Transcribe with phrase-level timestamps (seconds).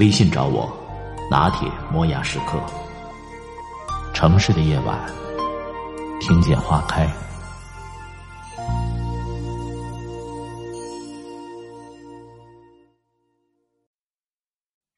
[0.00, 0.68] 微信找我，
[1.30, 2.60] 拿铁磨牙时刻。
[4.12, 5.08] 城市的夜晚，
[6.20, 7.08] 听见花开。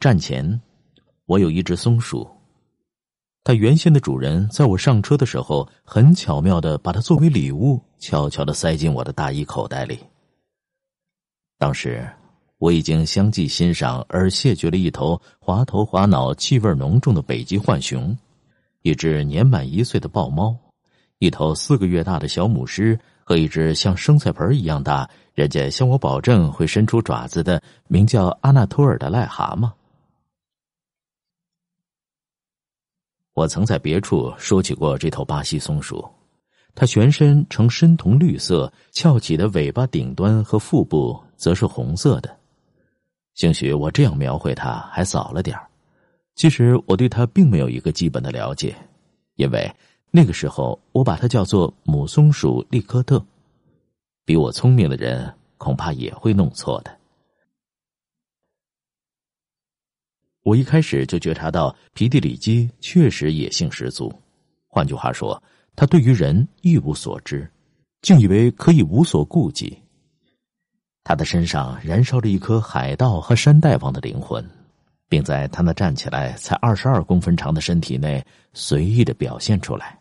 [0.00, 0.58] 站前，
[1.26, 2.26] 我有一只松鼠。
[3.44, 9.98] 它原先的主人在我上车的时候，很巧妙的把它作为礼物，悄悄的塞进我的大衣口袋里。
[11.58, 12.10] 当时。
[12.58, 18.16] 我已经相继欣赏而谢绝了一头滑头滑脑、气味浓重的北极浣熊，
[18.82, 20.56] 一只年满一岁的豹猫，
[21.18, 29.70] 一头四个月大的小母狮和一只像生菜盆一样大、人家向我保证会伸出爪子的名叫阿纳托尔的癞蛤蟆。
[33.34, 36.08] 我曾在别处说起过这头巴西松鼠，
[36.74, 42.35] 它全身呈深铜绿色，翘起的尾巴顶端和腹部则是红色的。
[43.36, 45.54] 兴许我这样描绘它还早了点
[46.36, 48.74] 其实我对它并没有一个基本的了解，
[49.34, 49.70] 因为
[50.10, 53.22] 那个时候我把它叫做母松鼠利科特。
[54.24, 56.98] 比我聪明的人恐怕也会弄错的。
[60.42, 64.10] 我一开始就觉察到皮蒂里基确实野性十足，
[64.66, 65.42] 换句话说，
[65.74, 67.46] 他对于人一无所知，
[68.00, 69.78] 竟以为可以无所顾忌。
[71.08, 74.44] 他的身上燃烧着一颗海盗和山大王的灵魂，
[75.08, 78.20] 并在他那站起来才二十二公分长的身体内
[78.54, 79.96] 随意的表现出来。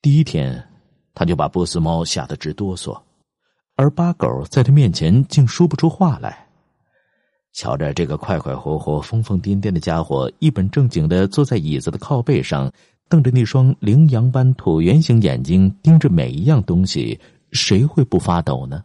[0.00, 0.64] 第一天，
[1.12, 2.96] 他就把波斯猫吓得直哆嗦，
[3.74, 6.46] 而八狗在他面前竟说不出话来。
[7.52, 12.70] 瞧着这个快快活活、疯疯癫癫的家伙，一本正经的坐在椅子的靠背上，
[13.08, 17.18] 瞪着那双羚羊般椭圆形眼睛，盯着每一样东西，
[17.50, 18.84] 谁会不发抖呢？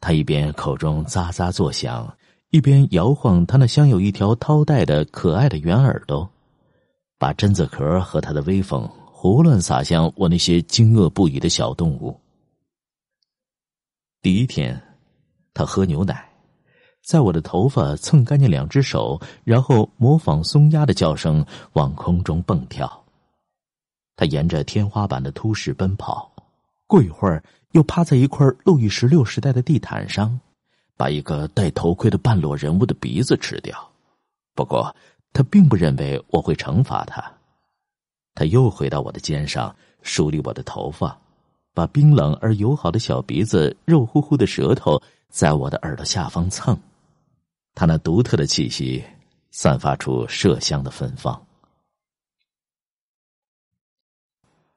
[0.00, 2.16] 他一边口中喳喳作响，
[2.50, 6.30] 一边摇晃他那镶有一条绦带的可爱的圆耳朵，
[7.18, 12.18] 把榛子壳和他的威风胡乱撒向我那些惊愕不已的小动物。
[14.22, 14.80] 第一天，
[15.52, 16.30] 他喝牛奶，
[17.04, 23.04] 在我的头发蹭干净两只手，然后模仿松鸦的叫声往空中蹦跳。
[24.14, 26.32] 他沿着天花板的凸石奔跑，
[26.86, 27.42] 过一会儿。
[27.72, 30.40] 又趴在一块路易十六时代的地毯上，
[30.96, 33.90] 把一个戴头盔的半裸人物的鼻子吃掉。
[34.54, 34.94] 不过，
[35.32, 37.22] 他并不认为我会惩罚他。
[38.34, 41.20] 他又回到我的肩上，梳理我的头发，
[41.74, 46.76] 把冰冷而友好的小鼻子、肉乎乎的舌头在我的耳朵下方蹭。
[47.74, 49.04] 他那独特的气息，
[49.50, 51.46] 散发出麝香的芬芳。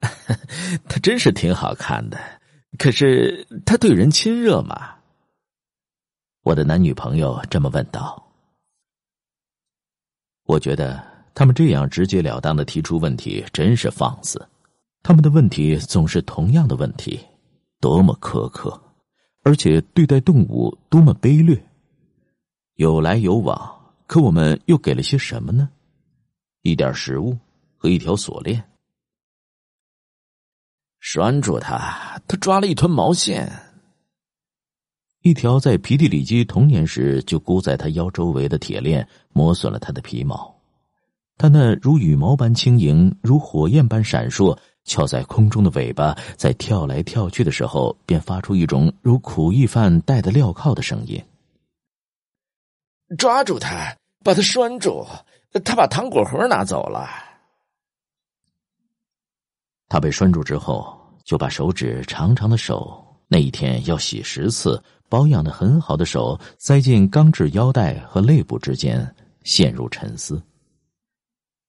[0.00, 2.41] 他真是挺好看的。
[2.78, 4.96] 可是他对人亲热吗？
[6.42, 8.20] 我的男女朋友这么问道。
[10.44, 11.02] 我觉得
[11.34, 14.44] 他们这样直截了当的提出问题真是放肆。
[15.02, 17.20] 他们的问题总是同样的问题，
[17.80, 18.80] 多么苛刻，
[19.42, 21.62] 而且对待动物多么卑劣。
[22.74, 25.68] 有来有往，可我们又给了些什么呢？
[26.62, 27.36] 一点食物
[27.76, 28.71] 和一条锁链。
[31.04, 32.22] 拴住他！
[32.28, 33.50] 他抓了一团毛线，
[35.22, 40.56] 一条在皮蒂里基童年时就箍在他腰周围的铁链磨损了他的皮毛。
[41.36, 51.20] 他那如羽毛般轻盈、如火焰般闪烁、翘在空中的尾巴，在跳来跳去的时候，便发出一种如苦役犯戴的镣铐的声音。
[53.18, 55.04] 抓住他，把他拴住！
[55.64, 57.08] 他把糖果盒拿走了。
[59.92, 69.06] 他被拴住之后，就把手指长长的手，那一天要洗十次，保养的很好的手，塞进钢制腰带和肋部之间，
[69.44, 70.42] 陷入沉思。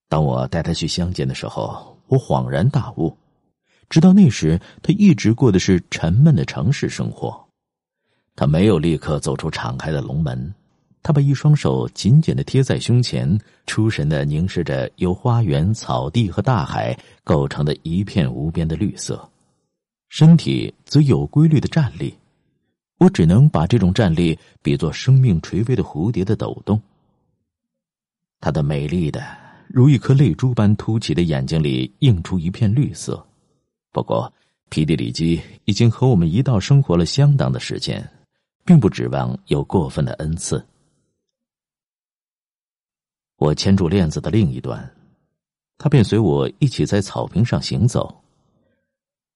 [0.07, 3.13] 当我带他去乡间的时候，我恍然大悟，
[3.89, 7.37] 直到那时，他一直过的是沉闷的城市生活，
[8.37, 10.55] 他没有立刻走出敞开的龙门。
[11.03, 19.29] 他把一双手紧紧的贴在胸前，出神的凝视着由花园、草地和大海构成的一片无边的绿色，
[20.07, 22.15] 身体则有规律的站立，
[22.99, 26.81] 我只能把这种站立比作生命垂危的蝴蝶的抖动。
[28.39, 29.21] 他的美丽的
[29.67, 33.21] 如一颗泪珠般凸起的眼睛里映出一片绿色。
[33.91, 34.31] 不过，
[34.69, 38.09] 皮蒂里基已经和我们一道生活了相当的时间，
[38.63, 40.65] 并不指望有过分的恩赐。
[43.43, 44.89] 我牵住链子的另一端，
[45.77, 48.23] 他便随我一起在草坪上行走。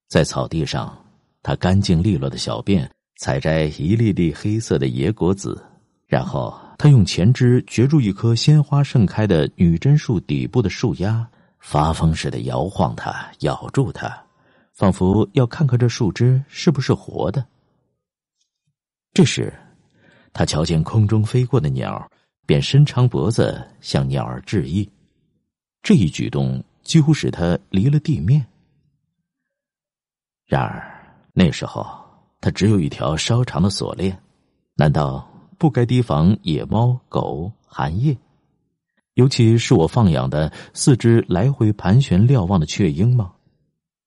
[0.07, 0.97] 在草地上，
[1.43, 5.61] 他干净利落的小便采摘一粒粒黑色的野果子，
[6.05, 11.27] 然后他用前肢攫住一棵鲜花盛开的女贞树底部的树丫，
[11.59, 14.09] 发疯似的摇晃它，咬住它，
[14.73, 17.45] 仿佛要看看这树枝是不是活的。
[19.13, 19.53] 这时，
[20.31, 22.09] 他瞧见空中飞过的鸟，
[22.47, 24.89] 便伸长脖子向鸟儿致意，
[25.83, 28.43] 这一举动几乎使他离了地面。
[30.45, 30.81] 然而
[31.33, 31.85] 那时候，
[32.39, 34.17] 他只有一条稍长的锁链，
[34.75, 38.17] 难道不该提防野猫、狗、寒夜？
[39.15, 43.33] 尤其是我放养的四只来回盘旋瞭望的雀鹰吗？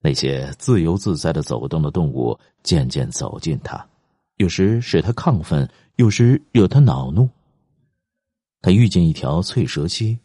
[0.00, 3.86] 那些自由自在的走动的动物渐渐走近他，
[4.36, 7.28] 有时使他亢奋，有时惹他恼怒。
[8.62, 10.18] 他遇见一条翠蛇蜥，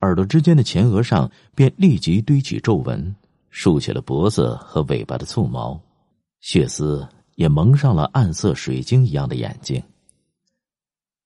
[0.00, 3.14] 耳朵之间的前额上便立即堆起皱纹。
[3.50, 5.80] 竖起了脖子和尾巴的簇毛，
[6.40, 9.82] 血丝也蒙上了暗色水晶一样的眼睛。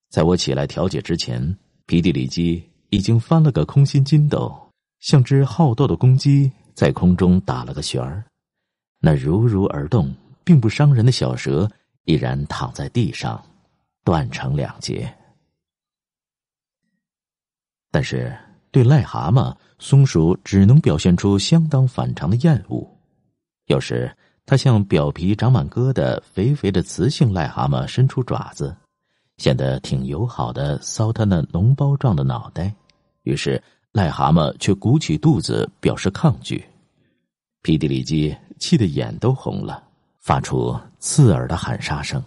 [0.09, 1.57] 在我起来调解之前，
[1.87, 4.57] 皮蒂里基已经翻了个空心筋斗，
[4.99, 8.23] 像只好斗的公鸡在空中打了个旋儿。
[9.01, 10.13] 那如如而动
[10.45, 11.69] 并不伤人的小蛇
[12.05, 13.43] 依然躺在地上，
[14.05, 15.13] 断成两截。
[17.91, 18.35] 但是。
[18.73, 22.89] 对癞蛤蟆，松鼠只能表现出相当反常的厌恶。
[23.65, 24.09] 有时，
[24.45, 28.73] 它向表皮长满疙瘩、肥肥的雌性癞蛤蟆伸出爪子，
[29.39, 32.73] 显得挺友好的搔它那脓包状的脑袋。
[33.23, 33.61] 于是，
[33.91, 36.63] 癞蛤蟆却鼓起肚子表示抗拒。
[37.63, 39.83] 皮蒂里基气得眼都红了，
[40.21, 42.23] 发出刺耳的喊杀声。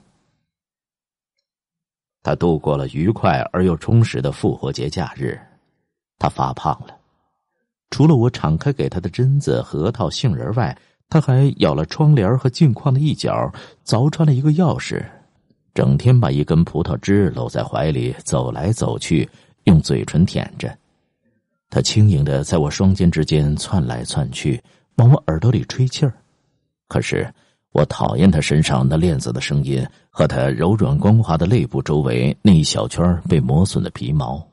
[2.22, 5.40] 他度过了愉快而又充实的复活节假日。
[6.18, 6.96] 他发胖了，
[7.90, 10.76] 除了我敞开给他的榛子、核桃、杏仁外，
[11.08, 13.52] 他还咬了窗帘和镜框的一角，
[13.84, 15.04] 凿穿了一个钥匙，
[15.74, 19.28] 整天把一根葡萄枝搂在怀里走来走去，
[19.64, 20.76] 用嘴唇舔着。
[21.68, 24.62] 他轻盈的在我双肩之间窜来窜去，
[24.96, 26.14] 往我耳朵里吹气儿。
[26.88, 27.28] 可是
[27.72, 34.46] 我讨厌他身上那链子的声音和他柔软光滑的肋部周围那一小圈被磨损的皮毛。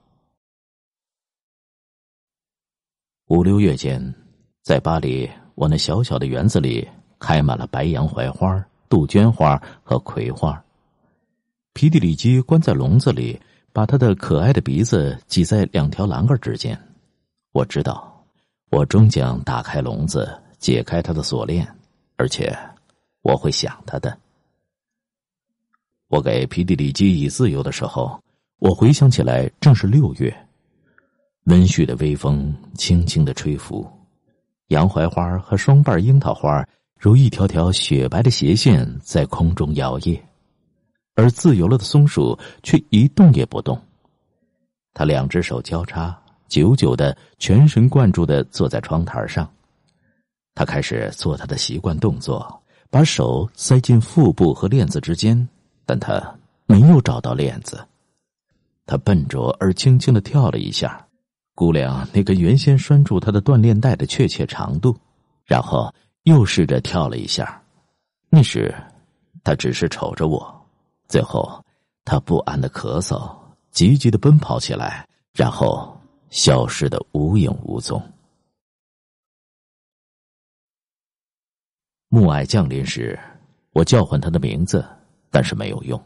[3.31, 4.13] 五六月间，
[4.61, 5.25] 在巴黎，
[5.55, 6.85] 我那小小的园子里
[7.17, 10.61] 开满了白杨槐花、杜鹃花和葵花。
[11.71, 13.39] 皮蒂里基关在笼子里，
[13.71, 16.77] 把他的可爱的鼻子挤在两条栏杆之间。
[17.53, 18.21] 我知道，
[18.69, 20.29] 我终将打开笼子，
[20.59, 21.65] 解开他的锁链，
[22.17, 22.53] 而且
[23.21, 24.17] 我会想他的。
[26.09, 28.21] 我给皮蒂里基以自由的时候，
[28.57, 30.47] 我回想起来，正是六月。
[31.45, 33.89] 温煦的微风轻轻的吹拂，
[34.67, 36.65] 洋槐花和双瓣樱桃花
[36.99, 40.19] 如一条条雪白的斜线在空中摇曳，
[41.15, 43.79] 而自由了的松鼠却一动也不动。
[44.93, 46.15] 他两只手交叉，
[46.47, 49.51] 久久的全神贯注的坐在窗台上。
[50.53, 55.47] 他开始做他的习惯动作，把手塞进腹部和链子之间，
[55.85, 56.21] 但他
[56.67, 57.83] 没有找到链子。
[58.85, 61.03] 他笨拙而轻轻的跳了一下。
[61.53, 64.97] 估量那根原先拴住他的锻炼带的确切长度，
[65.45, 65.93] 然后
[66.23, 67.61] 又试着跳了一下。
[68.29, 68.73] 那时，
[69.43, 70.65] 他只是瞅着我。
[71.07, 71.63] 最后，
[72.05, 73.35] 他不安的咳嗽，
[73.71, 78.01] 急急的奔跑起来，然后消失的无影无踪。
[82.07, 83.19] 暮霭降临时，
[83.73, 84.85] 我叫唤他的名字，
[85.29, 86.01] 但是没有用。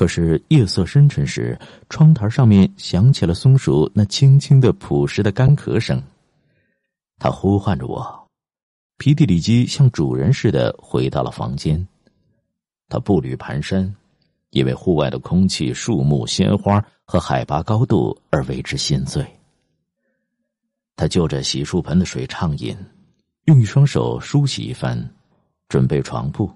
[0.00, 6.02] 可是夜色深沉时，窗台上面响起了松鼠那轻轻的、朴实的干咳声。
[7.18, 8.26] 它呼唤着我。
[8.96, 11.86] 皮蒂里基像主人似的回到了房间。
[12.88, 13.92] 他步履蹒跚，
[14.52, 19.22] 因为户外的空气、树木、鲜花和海拔高度而为之心醉。
[20.96, 22.74] 他就着洗漱盆的水畅饮，
[23.44, 25.10] 用一双手梳洗一番，
[25.68, 26.50] 准备床铺。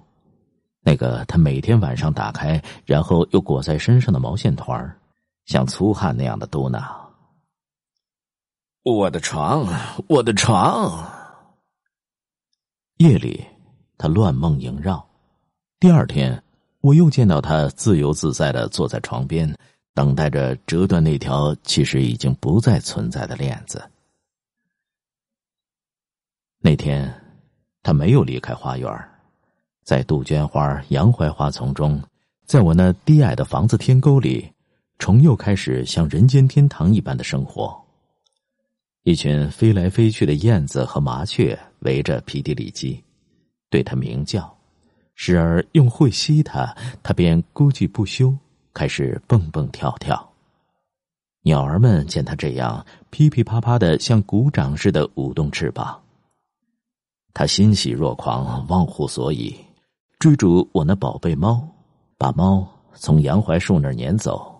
[0.86, 5.00] 那个他每天晚上打开，然后又裹在身上的毛线团
[5.46, 6.84] 像粗汉那样的嘟囔
[8.84, 9.66] ：“我的床，
[10.08, 11.10] 我的床。”
[12.98, 13.44] 夜里，
[13.96, 15.04] 他乱梦萦绕。
[15.80, 16.44] 第二天，
[16.80, 19.52] 我又见到他自由自在的坐在床边，
[19.94, 23.82] 等待着折断那条其实已经不再存在的链子。
[26.58, 27.12] 那天，
[27.82, 28.90] 他没有离开花园，
[29.84, 32.02] 在杜鹃花、洋槐花丛中，
[32.46, 34.50] 在我那低矮的房子天沟里，
[34.98, 37.78] 虫又开始像人间天堂一般的生活。
[39.02, 43.04] 一群飞来飞去的燕子和麻雀围着皮迪里基，
[43.68, 44.50] 对他鸣叫，
[45.14, 48.34] 时而用喙吸它，他便咕叽不休，
[48.72, 50.30] 开始蹦蹦跳跳。
[51.42, 56.00] 鸟儿们见他这样，噼噼啪啪的像鼓掌似的舞动翅膀。
[57.34, 59.54] 他欣喜若狂，忘乎所以，
[60.24, 61.68] 追逐我那宝贝猫，
[62.16, 64.58] 把猫从杨槐树那儿撵走。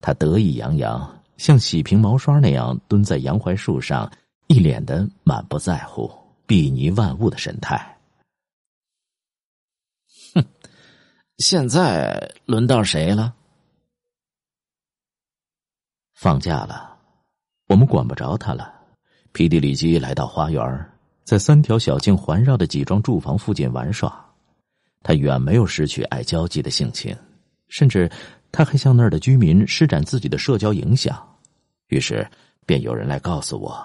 [0.00, 1.22] 他得意洋洋。
[1.36, 4.10] 像洗平毛刷那样蹲在杨槐树上，
[4.48, 6.10] 一脸的满不在乎、
[6.48, 7.96] 睥睨万物的神态。
[10.34, 10.44] 哼，
[11.38, 13.32] 现在轮到谁了？
[16.14, 16.98] 放假了，
[17.68, 18.74] 我们管不着他了。
[19.30, 20.90] 皮迪里基来到花园，
[21.22, 24.23] 在三条小径环绕的几幢住房附近玩耍。
[25.04, 27.16] 他远没有失去爱交际的性情，
[27.68, 28.10] 甚至。
[28.56, 31.20] 他还向那儿的居民施展自己的社交影响，
[31.88, 32.24] 于是
[32.64, 33.84] 便有人来告诉我：“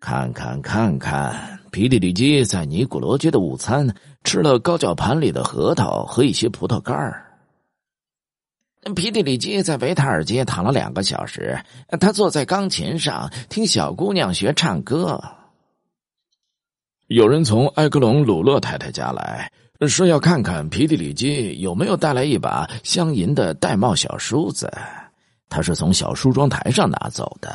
[0.00, 7.24] 看看看看，皮蒂里基在尼古罗街的午餐吃了高脚盘里的核桃和一些葡萄干儿。
[8.94, 11.58] 皮蒂里基在维塔尔街躺了两个小时，
[11.98, 15.24] 他坐在钢琴上听小姑娘学唱歌。
[17.06, 19.50] 有人从埃格隆鲁勒太太家来。”
[19.86, 24.72] 说要看看皮蒂里基有没有带来一把镶银的玳瑁小梳子，
[25.48, 27.54] 他是从小梳妆台上拿走的。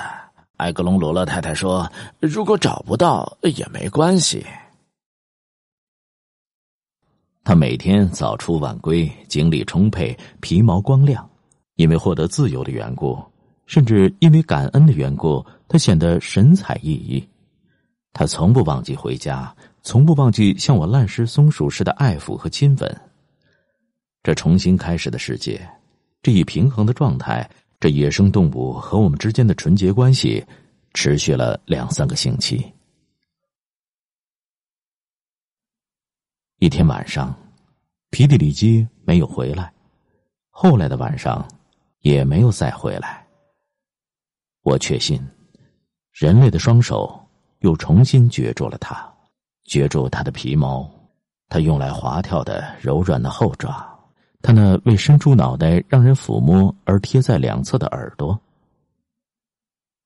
[0.58, 4.46] 埃格隆罗勒太太说：“如果找不到也没关系。”
[7.44, 11.30] 他每天早出晚归，精力充沛，皮毛光亮。
[11.76, 13.20] 因为获得自由的缘故，
[13.66, 17.22] 甚至因为感恩的缘故，他显得神采奕奕。
[18.14, 19.54] 他从不忘记回家。
[19.84, 23.02] 从不忘记像我烂石松鼠似的爱抚和亲吻。
[24.24, 25.70] 这重新开始的世界，
[26.22, 27.48] 这一平衡的状态，
[27.82, 30.44] 这野生动物和我们之间的纯洁关系，
[30.94, 32.66] 持续了两三个星期。
[36.60, 37.36] 一天晚上，
[38.10, 39.74] 皮蒂里基没有回来，
[40.50, 41.46] 后来的晚上，
[42.00, 43.28] 也没有再回来。
[44.62, 45.22] 我确信，
[46.14, 47.22] 人类的双手
[47.60, 49.13] 又重新攫住了他。
[49.68, 50.90] 攫住它的皮毛，
[51.50, 53.86] 它用来滑跳的柔软的后爪，
[54.42, 58.40] 它那为伸出脑袋让人抚摸而贴在两侧的耳朵。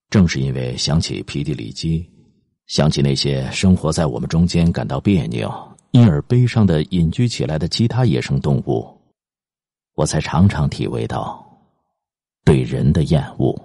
[0.10, 2.10] 正是因为想起皮蒂里基，
[2.68, 5.52] 想起那些生活在我们中间感到别扭
[5.92, 8.88] 因而悲伤的隐居起来的其他野生动物，
[9.96, 11.46] 我才常常体味到
[12.46, 13.60] 对人的厌恶。